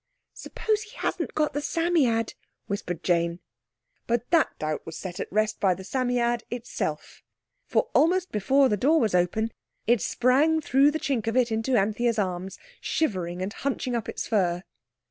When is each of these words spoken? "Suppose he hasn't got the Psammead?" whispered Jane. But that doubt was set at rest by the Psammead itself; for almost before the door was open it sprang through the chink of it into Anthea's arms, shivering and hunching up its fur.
"Suppose 0.33 0.81
he 0.81 0.97
hasn't 0.97 1.35
got 1.35 1.53
the 1.53 1.61
Psammead?" 1.61 2.33
whispered 2.65 3.03
Jane. 3.03 3.39
But 4.07 4.31
that 4.31 4.57
doubt 4.57 4.83
was 4.83 4.97
set 4.97 5.19
at 5.19 5.31
rest 5.31 5.59
by 5.59 5.75
the 5.75 5.83
Psammead 5.83 6.41
itself; 6.49 7.21
for 7.67 7.89
almost 7.93 8.31
before 8.31 8.67
the 8.67 8.77
door 8.77 8.99
was 8.99 9.13
open 9.13 9.51
it 9.85 10.01
sprang 10.01 10.59
through 10.59 10.89
the 10.89 10.99
chink 10.99 11.27
of 11.27 11.37
it 11.37 11.51
into 11.51 11.77
Anthea's 11.77 12.17
arms, 12.17 12.57
shivering 12.79 13.43
and 13.43 13.53
hunching 13.53 13.95
up 13.95 14.09
its 14.09 14.25
fur. 14.27 14.63